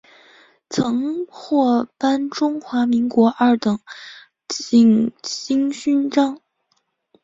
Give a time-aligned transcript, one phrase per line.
[0.67, 3.79] 曾获颁中华民国二等
[4.47, 6.41] 景星勋章。